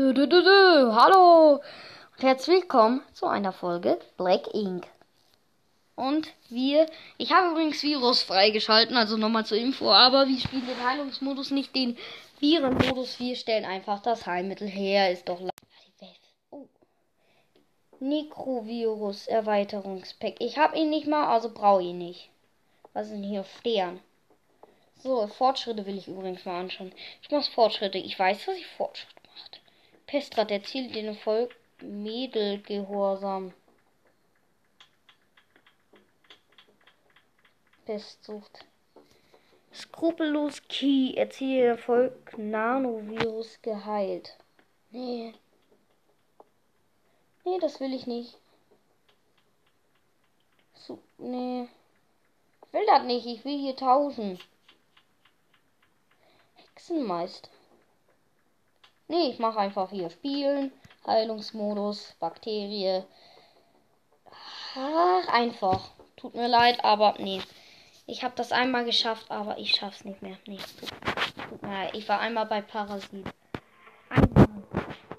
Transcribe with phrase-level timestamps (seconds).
[0.00, 0.94] Du, du, du, du.
[0.94, 4.86] Hallo und herzlich willkommen zu einer Folge Black Ink.
[5.94, 6.86] Und wir,
[7.18, 11.76] ich habe übrigens Virus freigeschalten, also nochmal zur Info, aber wir spielen den Heilungsmodus, nicht
[11.76, 11.98] den
[12.38, 13.20] Virenmodus.
[13.20, 15.38] Wir stellen einfach das Heilmittel her, ist doch
[16.50, 16.66] oh.
[18.00, 20.36] Nekrovirus Erweiterungspack.
[20.38, 22.30] Ich habe ihn nicht mal, also brauche ihn nicht.
[22.94, 24.00] Was sind hier Stern?
[25.02, 26.90] So, Fortschritte will ich übrigens mal anschauen.
[27.20, 27.98] Ich mache Fortschritte.
[27.98, 29.19] Ich weiß, was ich Fortschritt macht.
[30.10, 33.54] Pestrat erzielt den Erfolg Mädelgehorsam.
[37.84, 38.66] Pestsucht.
[39.72, 44.36] Skrupellos Key erzielt den Erfolg Nanovirus geheilt.
[44.90, 45.32] Nee.
[47.44, 48.36] Nee, das will ich nicht.
[50.74, 51.68] So, nee.
[52.66, 53.26] Ich will das nicht.
[53.26, 54.40] Ich will hier tauschen.
[56.56, 57.48] Hexenmeister.
[59.10, 60.70] Nee, ich mache einfach hier Spielen,
[61.04, 63.02] Heilungsmodus, Bakterie.
[64.76, 65.90] Ach, einfach.
[66.16, 67.42] Tut mir leid, aber nee.
[68.06, 70.36] Ich habe das einmal geschafft, aber ich schaff's nicht mehr.
[70.46, 71.94] Nee, tut, mir leid.
[71.96, 73.26] Ich war einmal bei Parasit.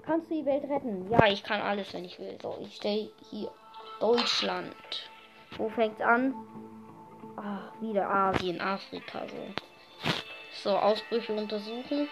[0.06, 1.10] Kannst du die Welt retten?
[1.10, 2.38] Ja, ich kann alles, wenn ich will.
[2.40, 3.50] So, ich stehe hier.
[4.00, 4.74] Deutschland.
[5.58, 6.34] Wo fängt's an?
[7.36, 10.10] Ah, wieder Asien, Afrika, so.
[10.62, 12.08] So, Ausbrüche untersuchen.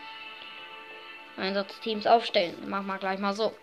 [1.37, 2.57] Einsatzteams aufstellen.
[2.67, 3.55] Mach mal gleich mal so.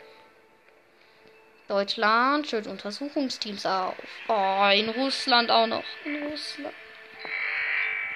[1.67, 3.95] Deutschland stellt Untersuchungsteams auf.
[4.29, 5.83] Oh, in Russland auch noch.
[6.05, 6.73] In Russland.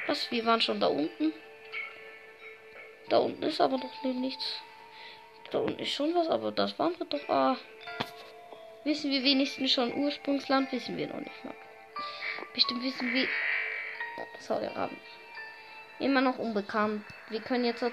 [0.07, 0.31] Was?
[0.31, 1.33] Wir waren schon da unten.
[3.09, 4.61] Da unten ist aber doch nichts.
[5.51, 7.27] Da unten ist schon was, aber das waren wir doch.
[7.27, 7.57] Ah.
[8.85, 10.71] Wissen wir wenigstens schon Ursprungsland?
[10.71, 11.53] Wissen wir noch nicht mal.
[12.53, 13.27] Bestimmt wissen wir.
[14.39, 14.99] Saudi-Arabien.
[15.99, 17.03] Immer noch unbekannt.
[17.29, 17.83] Wir können jetzt.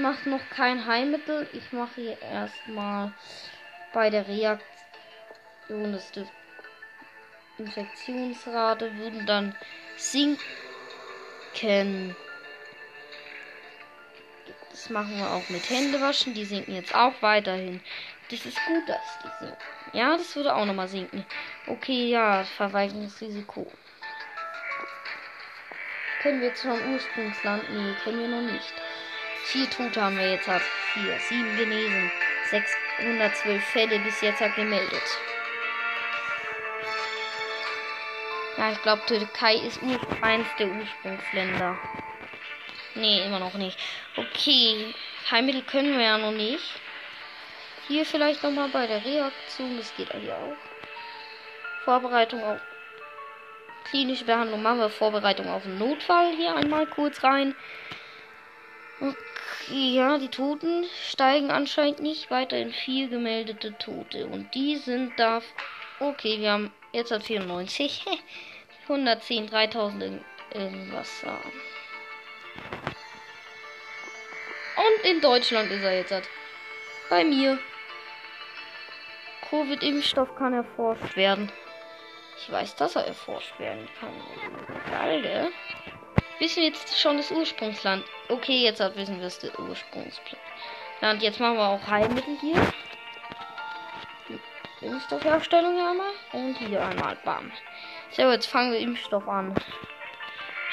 [0.00, 1.46] Mache noch kein Heilmittel.
[1.52, 3.12] Ich mache hier erstmal
[3.92, 6.10] bei der Reaktion des
[7.58, 9.54] Infektionsrate würden dann
[9.98, 12.16] sinken.
[14.70, 16.32] Das machen wir auch mit Händewaschen.
[16.32, 17.82] Die sinken jetzt auch weiterhin.
[18.30, 19.62] Das ist gut, dass die sinken.
[19.92, 21.26] Ja, das würde auch nochmal sinken.
[21.66, 23.70] Okay, ja, Verweigerungsrisiko.
[26.22, 27.64] Können wir jetzt schon Ursprungsland?
[27.70, 28.72] Nee, können wir noch nicht.
[29.44, 30.62] Vier Tote haben wir jetzt hat.
[30.92, 32.10] Vier, sieben genesen.
[32.50, 35.18] 612 Fälle bis jetzt hat gemeldet.
[38.56, 39.80] Ja, ich glaube, Türkei ist
[40.20, 41.78] eins der Ursprungsländer.
[42.94, 43.78] Nee, immer noch nicht.
[44.16, 44.94] Okay,
[45.30, 46.80] Heilmittel können wir ja noch nicht.
[47.88, 49.76] Hier vielleicht nochmal bei der Reaktion.
[49.78, 50.56] Das geht hier auch.
[51.84, 52.60] Vorbereitung auf
[53.88, 54.90] klinische Behandlung machen wir.
[54.90, 57.54] Vorbereitung auf einen Notfall hier einmal kurz rein.
[59.70, 62.30] Ja, die Toten steigen anscheinend nicht.
[62.30, 64.26] Weiterhin vier gemeldete Tote.
[64.26, 65.42] Und die sind da.
[66.00, 68.04] Okay, wir haben jetzt hat 94.
[68.82, 71.22] 110, 3000 irgendwas.
[74.76, 76.10] Und in Deutschland ist er jetzt.
[76.10, 76.28] Halt.
[77.08, 77.58] Bei mir.
[79.48, 81.50] Covid-Impfstoff kann erforscht werden.
[82.38, 84.12] Ich weiß, dass er erforscht werden kann.
[84.90, 85.52] Geil, gell?
[86.40, 88.02] Wissen wir jetzt schon das Ursprungsland?
[88.30, 90.36] Okay, jetzt wissen wir das Ursprungsland.
[91.02, 92.72] Und jetzt machen wir auch Heilmittel hier.
[94.80, 96.12] Impfstoffherstellung einmal.
[96.32, 97.18] Und hier einmal.
[97.24, 97.52] Bam.
[98.12, 99.54] So, jetzt fangen wir Impfstoff an.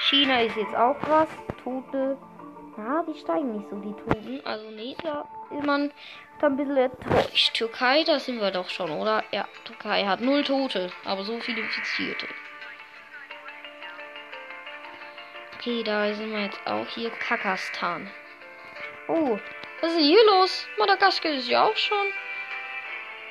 [0.09, 1.27] China ist jetzt auch was.
[1.63, 2.17] Tote.
[2.77, 4.45] Ja, die steigen nicht so, die Toten.
[4.45, 5.91] Also, nee, da ist man
[6.39, 7.53] da ein bisschen enttäuscht.
[7.55, 9.21] Türkei, da sind wir doch schon, oder?
[9.31, 12.27] Ja, Türkei hat null Tote, aber so viele Infizierte.
[15.67, 17.09] Okay, da sind wir jetzt auch hier.
[17.09, 18.09] Kakastan.
[19.09, 19.37] Oh,
[19.81, 20.65] was ist hier los?
[20.79, 22.07] Madagaskar ist ja auch schon.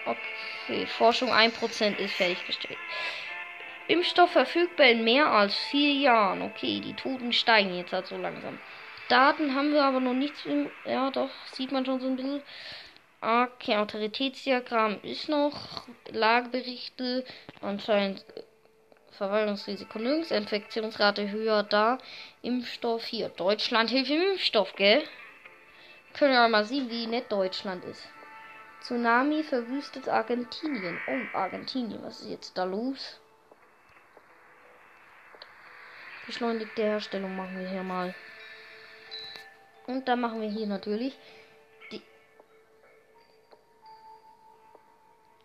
[0.05, 2.77] Okay, Forschung 1% ist fertiggestellt.
[3.89, 6.43] Impfstoff verfügbar in mehr als vier Jahren.
[6.43, 8.59] Okay, die Toten steigen jetzt halt so langsam.
[9.09, 10.47] Daten haben wir aber noch nichts.
[10.85, 12.43] Ja, doch, sieht man schon so ein bisschen.
[13.23, 15.87] Okay, Autoritätsdiagramm ist noch.
[16.11, 17.25] Lageberichte.
[17.63, 18.27] Anscheinend
[19.17, 20.31] Verwaltungsrisiko nirgends.
[20.31, 21.99] Infektionsrate höher da.
[22.43, 23.29] Impfstoff hier.
[23.31, 25.03] Deutschland hilft im Impfstoff, gell?
[26.15, 28.09] Können wir mal sehen, wie nett Deutschland ist.
[28.81, 30.99] Tsunami verwüstet Argentinien.
[31.09, 33.19] Oh, Argentinien, was ist jetzt da los?
[36.27, 38.15] Beschleunigte Herstellung machen wir hier mal.
[39.87, 41.17] Und dann machen wir hier natürlich
[41.93, 42.03] die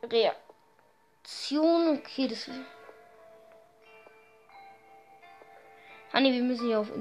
[0.04, 2.00] Reaktion.
[2.00, 2.50] Okay, das.
[6.14, 6.92] Ah ne, wir müssen hier auf.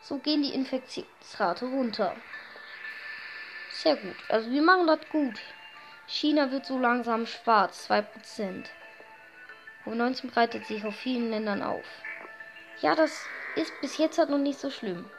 [0.00, 2.16] So gehen die Infektionsrate runter.
[3.70, 4.16] Sehr gut.
[4.28, 5.38] Also wir machen das gut.
[6.06, 8.66] China wird so langsam schwarz, 2%.
[9.84, 11.86] Covid-19 breitet sich auf vielen Ländern auf.
[12.80, 13.26] Ja, das
[13.56, 15.10] ist bis jetzt halt noch nicht so schlimm.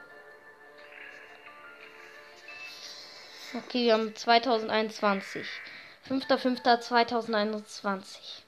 [3.54, 5.48] Okay, wir haben 2021.
[6.10, 8.44] 5.5.2021.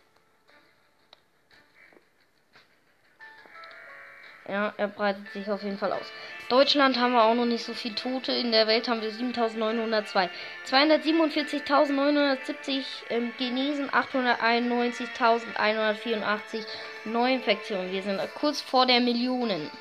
[4.48, 6.06] Ja, er breitet sich auf jeden Fall aus.
[6.50, 8.32] Deutschland haben wir auch noch nicht so viele Tote.
[8.32, 10.30] In der Welt haben wir 7.902.
[10.68, 16.64] 247.970 ähm, Genesen, 891.184
[17.06, 17.92] Neuinfektionen.
[17.92, 19.72] Wir sind kurz vor der Millionen.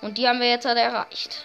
[0.00, 1.44] Und die haben wir jetzt halt erreicht.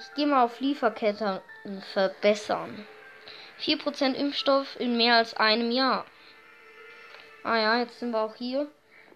[0.00, 1.38] Ich gehe mal auf Lieferketten
[1.92, 2.86] verbessern.
[3.60, 6.06] 4% Impfstoff in mehr als einem Jahr.
[7.42, 8.68] Ah ja, jetzt sind wir auch hier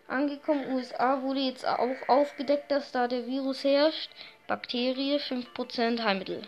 [0.09, 0.73] angekommen.
[0.73, 4.11] USA wurde jetzt auch aufgedeckt, dass da der Virus herrscht.
[4.47, 6.43] Bakterie, 5% Heilmittel.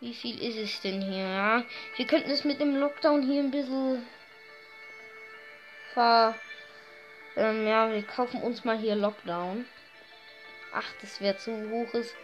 [0.00, 1.24] Wie viel ist es denn hier?
[1.24, 1.64] Ja,
[1.96, 4.04] wir könnten es mit dem Lockdown hier ein bisschen
[5.94, 6.34] ver...
[7.36, 9.64] Ähm, ja, wir kaufen uns mal hier Lockdown.
[10.74, 12.14] Ach, das wäre zu hoches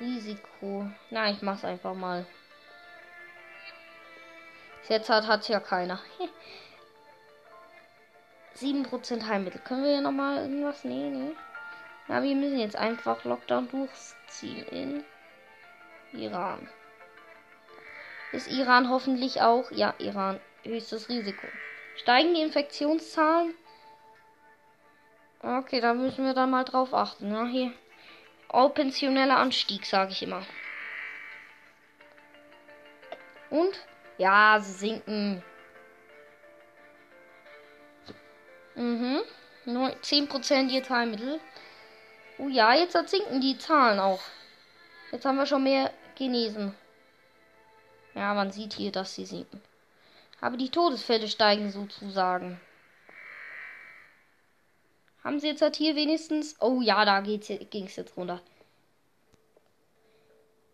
[0.00, 0.90] Risiko.
[1.10, 2.26] Na, ich mach's einfach mal.
[4.88, 6.00] Jetzt hat hat's ja keiner.
[8.56, 9.60] 7% Heilmittel.
[9.60, 10.84] Können wir hier nochmal irgendwas?
[10.84, 11.34] Nee, nee.
[12.08, 15.04] Ja, wir müssen jetzt einfach Lockdown durchziehen in
[16.12, 16.68] Iran.
[18.32, 19.70] Ist Iran hoffentlich auch?
[19.70, 20.40] Ja, Iran.
[20.64, 21.46] Höchstes Risiko.
[21.96, 23.54] Steigen die Infektionszahlen?
[25.40, 27.32] Okay, da müssen wir dann mal drauf achten.
[27.32, 27.72] Ja, hier.
[28.74, 30.42] Pensioneller Anstieg, sage ich immer.
[33.50, 33.78] Und?
[34.18, 35.42] Ja, sie sinken.
[38.74, 39.20] Mhm.
[39.64, 41.40] Nur 10% ihr Teilmittel.
[42.38, 44.20] Oh ja, jetzt sinken die Zahlen auch.
[45.12, 46.74] Jetzt haben wir schon mehr genesen.
[48.14, 49.62] Ja, man sieht hier, dass sie sinken.
[50.40, 52.60] Aber die Todesfälle steigen sozusagen.
[55.24, 56.54] Haben sie jetzt halt hier wenigstens.
[56.60, 58.42] Oh ja, da ging es jetzt runter.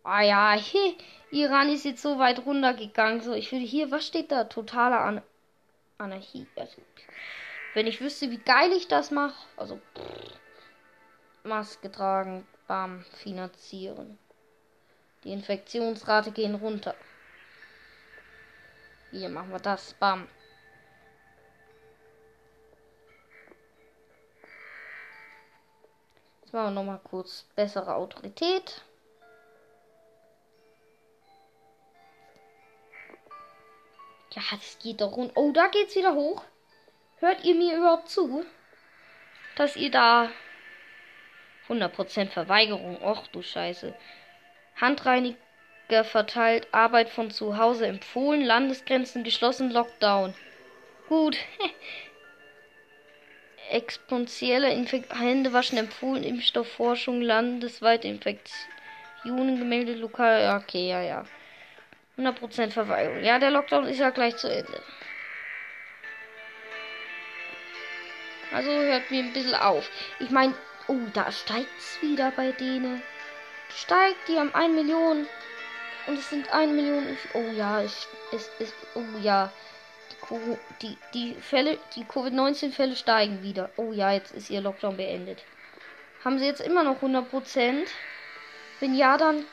[0.03, 0.97] Ah ja, he,
[1.31, 3.21] Iran ist jetzt so weit runtergegangen.
[3.21, 4.45] So, ich würde hier, was steht da?
[4.45, 5.23] Totale An
[5.99, 6.47] Anarchie.
[6.57, 6.83] Also,
[7.75, 9.37] wenn ich wüsste, wie geil ich das mache.
[9.57, 10.41] Also, pff,
[11.45, 14.19] Maske tragen, bam, finanzieren.
[15.23, 16.95] Die Infektionsrate gehen runter.
[19.11, 20.27] Hier machen wir das, bam.
[26.51, 28.83] Jetzt machen wir noch mal kurz bessere Autorität.
[34.33, 35.31] Ja, das geht doch rund.
[35.37, 36.43] Oh, da geht's wieder hoch.
[37.19, 38.45] Hört ihr mir überhaupt zu?
[39.55, 40.29] Dass ihr da
[41.69, 43.01] 100% Verweigerung.
[43.01, 43.95] Och du Scheiße.
[44.75, 50.35] Handreiniger verteilt, Arbeit von zu Hause empfohlen, Landesgrenzen geschlossen, Lockdown.
[51.09, 51.37] Gut.
[53.71, 60.61] Exponentielle Infekt Händewaschen empfohlen, Impfstoffforschung, landesweite Infektionen gemeldet, lokal.
[60.61, 61.25] Okay, ja, ja.
[62.19, 63.23] 100% Verweigerung.
[63.23, 64.83] Ja, der Lockdown ist ja gleich zu Ende.
[68.53, 69.89] Also hört mir ein bisschen auf.
[70.19, 70.55] Ich meine,
[70.89, 73.03] oh, da steigt es wieder bei denen.
[73.77, 75.27] Steigt, die haben 1 Million.
[76.07, 77.17] Und es sind 1 Million.
[77.35, 79.53] Oh ja, es ist, oh ja.
[80.31, 83.71] Die, die, die Fälle, die Covid-19-Fälle steigen wieder.
[83.77, 85.45] Oh ja, jetzt ist ihr Lockdown beendet.
[86.25, 87.87] Haben sie jetzt immer noch 100%?
[88.79, 89.45] Wenn ja, dann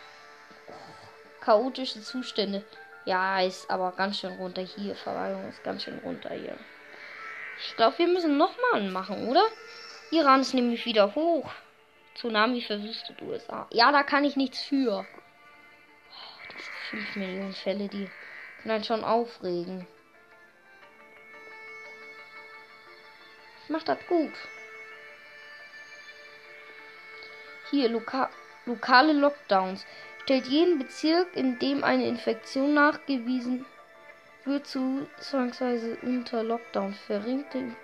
[1.41, 2.63] chaotische Zustände.
[3.05, 4.95] Ja, ist aber ganz schön runter hier.
[4.95, 6.57] Verwaltung ist ganz schön runter hier.
[7.59, 9.45] Ich glaube, wir müssen nochmal machen, oder?
[10.11, 11.49] Iran ist nämlich wieder hoch.
[12.15, 13.67] Tsunami verwüstet USA.
[13.71, 15.05] Ja, da kann ich nichts für.
[16.11, 18.09] Oh, diese 5 Millionen Fälle, die
[18.61, 19.87] können einen schon aufregen.
[23.67, 24.31] Ich mach das gut.
[27.69, 28.29] Hier, loka
[28.65, 29.85] lokale Lockdowns
[30.23, 33.65] stellt jeden Bezirk, in dem eine Infektion nachgewiesen
[34.45, 36.93] wird, zu zwangsweise unter Lockdown.
[36.93, 37.75] Verringerte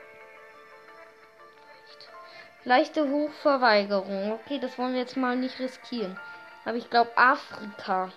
[2.63, 4.31] leichte Hochverweigerung.
[4.31, 6.17] Okay, das wollen wir jetzt mal nicht riskieren.
[6.63, 8.09] Aber ich glaube Afrika.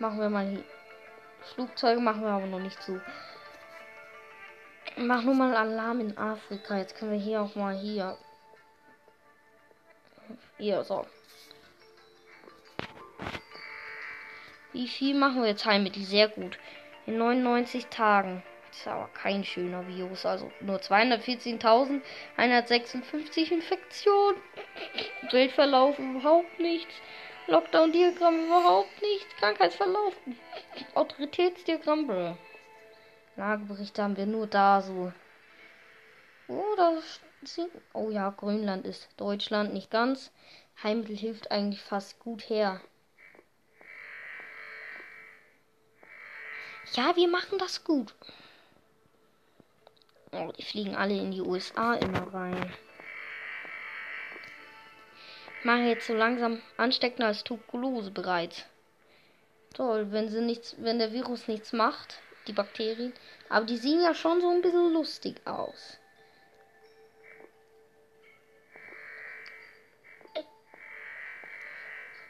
[0.00, 0.64] Machen wir mal hier.
[1.54, 3.00] Flugzeuge machen wir aber noch nicht zu.
[4.96, 6.78] Mach nur mal Alarm in Afrika.
[6.78, 8.18] Jetzt können wir hier auch mal hier.
[10.58, 11.06] Hier, so.
[14.72, 16.04] Wie viel machen wir jetzt Heilmittel?
[16.04, 16.58] Sehr gut.
[17.06, 18.42] In 99 Tagen.
[18.68, 20.24] Das ist aber kein schöner Virus.
[20.24, 24.40] Also nur 214.156 Infektionen.
[25.30, 26.94] Weltverlauf überhaupt nichts.
[27.48, 29.36] Lockdown-Diagramm überhaupt nichts.
[29.36, 30.14] Krankheitsverlauf.
[30.94, 32.06] Autoritätsdiagramm.
[32.06, 32.38] Bro.
[33.42, 35.12] Lageberichte haben wir nur da so.
[36.46, 37.20] Oh, das
[37.92, 40.30] Oh ja, Grönland ist Deutschland nicht ganz.
[40.80, 42.80] Heimel hilft eigentlich fast gut her.
[46.92, 48.14] Ja, wir machen das gut.
[50.30, 52.72] Oh, die fliegen alle in die USA immer rein.
[55.58, 58.64] Ich mache jetzt so langsam ansteckender als Tuberkulose bereits.
[59.74, 63.12] Toll, wenn sie nichts, wenn der Virus nichts macht, die Bakterien.
[63.48, 65.98] Aber die sehen ja schon so ein bisschen lustig aus.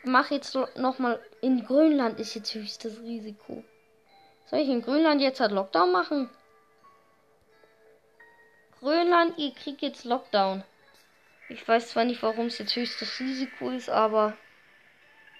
[0.05, 3.63] Mach jetzt noch mal in Grönland ist jetzt höchstes Risiko.
[4.47, 6.29] Soll ich in Grönland jetzt halt Lockdown machen?
[8.81, 10.65] Grönland, ihr kriegt jetzt Lockdown.
[11.49, 14.37] Ich weiß zwar nicht, warum es jetzt höchstes Risiko ist, aber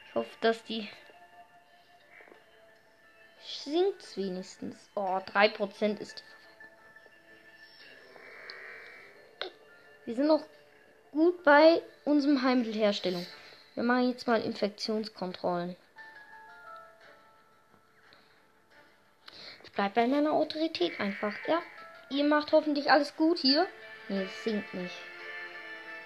[0.09, 0.89] ich hoffe, dass die
[3.45, 4.77] sinkt wenigstens.
[4.95, 6.25] Oh, 3% ist.
[10.05, 10.45] Wir sind noch
[11.13, 13.27] gut bei unserem Heimmittelherstellung.
[13.75, 15.77] Wir machen jetzt mal Infektionskontrollen.
[19.75, 21.35] Bleibt bei meiner Autorität einfach.
[21.47, 21.63] Ja,
[22.11, 23.67] ihr macht hoffentlich alles gut hier.
[24.09, 24.95] Nee, es sinkt nicht.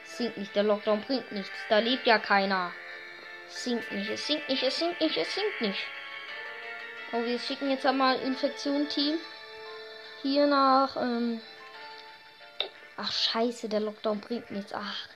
[0.05, 0.55] Es sinkt nicht.
[0.55, 1.53] Der Lockdown bringt nichts.
[1.69, 2.73] Da lebt ja keiner.
[3.49, 4.09] Es sinkt nicht.
[4.09, 4.63] Es sinkt nicht.
[4.63, 5.17] Es sinkt nicht.
[5.17, 5.85] Es sinkt nicht.
[7.13, 9.19] Oh, wir schicken jetzt einmal Infektion-Team
[10.23, 10.97] hier nach.
[10.97, 11.41] Ähm
[12.97, 14.73] Ach, scheiße, der Lockdown bringt nichts.
[14.73, 15.09] Ach.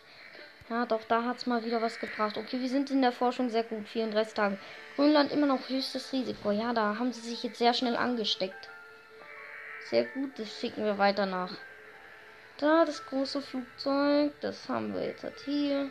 [0.69, 2.37] Ja, doch, da hat es mal wieder was gebracht.
[2.37, 3.89] Okay, wir sind in der Forschung sehr gut.
[3.89, 4.59] 34 Tage.
[4.95, 6.53] Grönland immer noch höchstes Risiko.
[6.53, 8.69] Ja, da haben sie sich jetzt sehr schnell angesteckt.
[9.89, 11.53] Sehr gut, das schicken wir weiter nach.
[12.59, 14.33] Da, das große Flugzeug.
[14.43, 15.91] Das haben wir jetzt halt hier.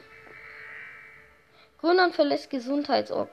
[1.81, 3.31] Grönland verlässt Gesundheitsort.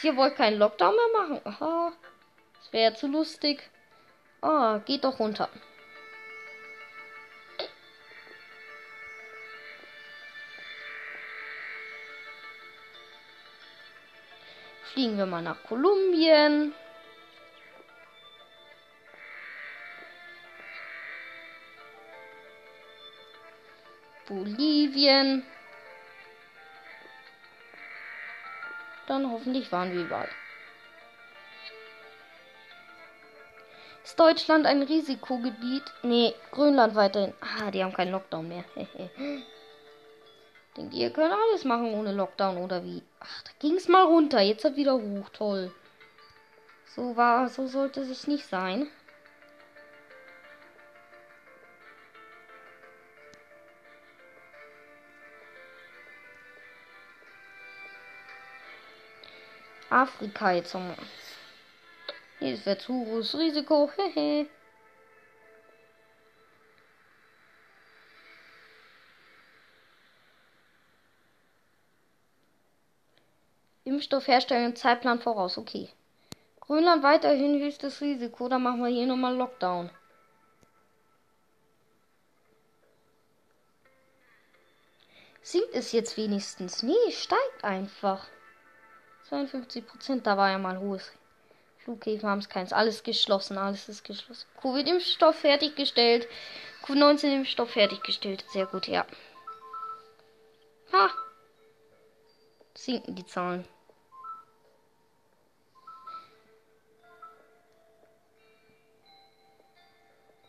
[0.00, 1.40] Hier wollt keinen Lockdown mehr machen?
[1.44, 1.92] Aha.
[2.58, 3.70] Das wäre zu lustig.
[4.40, 5.48] Ah, geht doch runter.
[14.92, 16.74] Fliegen wir mal nach Kolumbien.
[24.26, 25.44] Bolivien.
[29.06, 30.28] Dann hoffentlich waren wir überall.
[34.04, 35.82] Ist Deutschland ein Risikogebiet?
[36.02, 37.34] Nee, Grönland weiterhin.
[37.40, 38.64] Ah, die haben keinen Lockdown mehr.
[40.76, 43.02] Denkt ihr könnt alles machen ohne Lockdown oder wie?
[43.18, 44.40] Ach, da ging es mal runter.
[44.40, 45.28] Jetzt hat wieder hoch.
[45.30, 45.72] Toll.
[46.94, 48.88] So war, so sollte es nicht sein.
[59.90, 60.96] Afrika jetzt nochmal.
[62.38, 63.90] Hier ist der Zurus Risiko.
[63.96, 64.46] Hehe.
[73.84, 75.56] Impfstoff herstellen Zeitplan voraus.
[75.56, 75.88] Okay.
[76.60, 78.48] Grönland weiterhin höchstes Risiko.
[78.48, 79.90] Dann machen wir hier nochmal Lockdown.
[85.42, 86.82] Sinkt es jetzt wenigstens?
[86.82, 88.26] Nee, steigt einfach.
[89.28, 91.12] 52 Prozent, da war ja mal hohes.
[91.78, 92.72] Flughäfen haben es keins.
[92.72, 94.46] Alles geschlossen, alles ist geschlossen.
[94.60, 96.26] Covid-Impfstoff fertiggestellt.
[96.84, 98.44] Covid-19-Impfstoff fertiggestellt.
[98.52, 99.04] Sehr gut, ja.
[100.92, 101.10] Ha!
[102.74, 103.64] Sinken die Zahlen.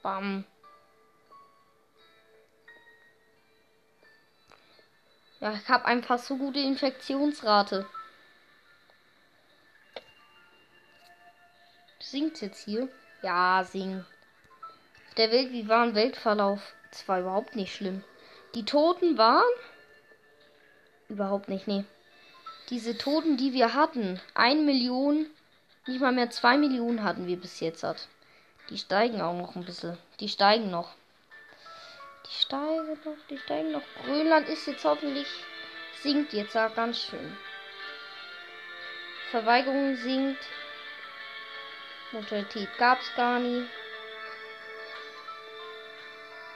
[0.04, 0.46] Bam.
[5.40, 7.86] Ja, ich habe einfach so gute Infektionsrate.
[12.10, 12.88] Singt jetzt hier?
[13.22, 14.06] Ja, sing.
[15.18, 16.74] Der Welt, wie war ein Weltverlauf?
[16.90, 18.02] Das war überhaupt nicht schlimm.
[18.56, 19.44] Die Toten waren?
[21.10, 21.84] Überhaupt nicht, nee.
[22.70, 25.26] Diese Toten, die wir hatten, ein Million,
[25.86, 28.08] nicht mal mehr zwei Millionen hatten wir bis jetzt hat.
[28.70, 29.98] Die steigen auch noch ein bisschen.
[30.22, 30.96] Die steigen noch.
[32.26, 33.84] Die steigen noch, die steigen noch.
[34.06, 35.28] Grönland ist jetzt hoffentlich,
[36.02, 37.38] sinkt jetzt auch ganz schön.
[39.30, 40.40] Verweigerung sinkt.
[42.12, 43.66] Mortalität gab es gar nie.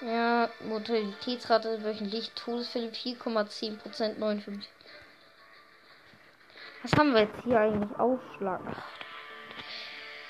[0.02, 4.70] Ja, Mortalitätsrate wöchentlich, Todesfälle 4,10%, 59.
[6.82, 8.00] Was haben wir jetzt hier eigentlich?
[8.00, 8.62] Aufschlag.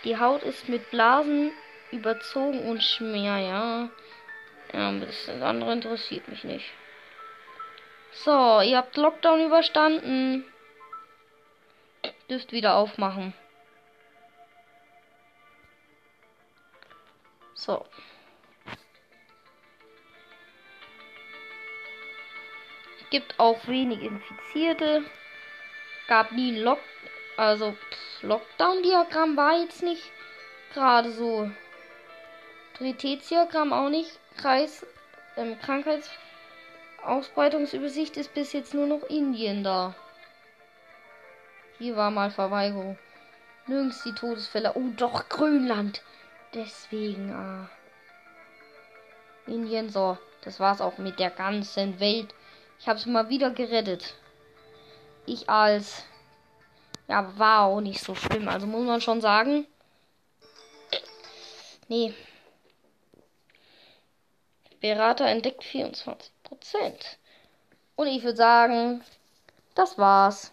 [0.04, 1.52] Die Haut ist mit Blasen
[1.92, 3.90] überzogen und schmier, ja.
[4.74, 6.66] Ja, das andere interessiert mich nicht.
[8.12, 10.46] So, ihr habt Lockdown überstanden.
[12.30, 13.34] Dürft wieder aufmachen.
[17.62, 17.86] So.
[23.12, 25.06] Gibt auch wenig Infizierte.
[26.08, 26.80] Gab nie Lock
[27.38, 27.78] also
[28.22, 30.04] Lockdown-Diagramm war jetzt nicht
[30.74, 31.50] gerade so.
[32.74, 34.20] Prioritätsdiagramm auch nicht.
[34.38, 34.86] Kreis
[35.38, 39.94] ähm, Krankheitsausbreitungsübersicht ist bis jetzt nur noch Indien da.
[41.80, 42.98] Hier war mal Verweigerung.
[43.66, 44.74] Nirgends die Todesfälle.
[44.76, 46.04] Oh, doch, Grönland.
[46.54, 47.70] Deswegen, ah.
[49.48, 50.18] Indien, so.
[50.44, 52.34] Das war's auch mit der ganzen Welt.
[52.80, 54.16] Ich hab's mal wieder gerettet.
[55.26, 56.04] Ich als.
[57.08, 58.48] Ja, war auch nicht so schlimm.
[58.48, 59.68] Also muss man schon sagen.
[61.88, 62.14] Nee.
[64.80, 66.30] Berater entdeckt 24%.
[67.96, 69.04] Und ich würde sagen,
[69.76, 70.52] das war's.